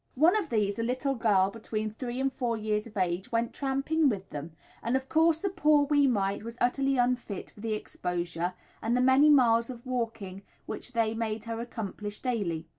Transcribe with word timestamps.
One 0.15 0.35
of 0.35 0.49
these, 0.49 0.79
a 0.79 0.83
little 0.83 1.13
girl 1.13 1.51
between 1.51 1.91
three 1.91 2.19
and 2.19 2.33
four 2.33 2.57
years 2.57 2.87
of 2.87 2.97
age, 2.97 3.31
went 3.31 3.53
tramping 3.53 4.09
with 4.09 4.27
them, 4.31 4.53
and 4.81 4.97
of 4.97 5.07
course, 5.07 5.41
the 5.41 5.49
poor 5.49 5.85
wee 5.85 6.07
mite 6.07 6.41
was 6.41 6.57
utterly 6.59 6.97
unfit 6.97 7.51
for 7.51 7.59
the 7.59 7.73
exposure 7.73 8.55
and 8.81 8.97
the 8.97 8.99
many 9.01 9.29
miles 9.29 9.69
of 9.69 9.85
walking 9.85 10.41
which 10.65 10.93
they 10.93 11.13
made 11.13 11.43
her 11.43 11.59
accomplish 11.61 12.19
daily. 12.19 12.65